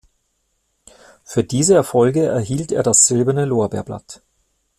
Für 1.23 1.43
diese 1.43 1.75
Erfolge 1.75 2.25
erhielt 2.25 2.71
er 2.71 2.81
das 2.81 3.05
Silberne 3.05 3.45
Lorbeerblatt. 3.45 4.23